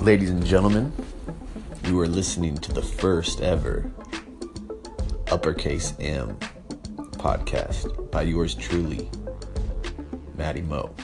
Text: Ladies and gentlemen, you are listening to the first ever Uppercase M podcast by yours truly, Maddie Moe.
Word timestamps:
Ladies 0.00 0.30
and 0.30 0.46
gentlemen, 0.46 0.94
you 1.84 2.00
are 2.00 2.08
listening 2.08 2.56
to 2.56 2.72
the 2.72 2.80
first 2.80 3.42
ever 3.42 3.90
Uppercase 5.30 5.92
M 6.00 6.38
podcast 7.18 8.10
by 8.10 8.22
yours 8.22 8.54
truly, 8.54 9.10
Maddie 10.36 10.62
Moe. 10.62 10.94